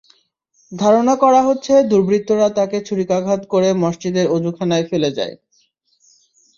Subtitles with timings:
[0.71, 5.35] ধারণা করা হচ্ছে দুর্বৃত্তরা তাঁকে ছুরিকাঘাত করে মসজিদের অজুখানায় ফেলে যায়।